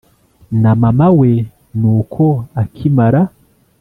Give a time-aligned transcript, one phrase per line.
[0.61, 1.31] na mama we
[1.79, 2.25] nuko
[2.61, 3.21] akimara